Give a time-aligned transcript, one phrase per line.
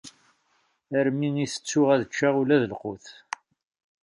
[0.99, 3.05] Armi i ttettuɣ ad ččeɣ ula d lqut!